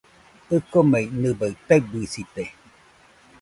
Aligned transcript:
ɨkomei, 0.55 1.05
nɨbaɨ 1.21 1.51
taɨbɨsite. 1.67 2.43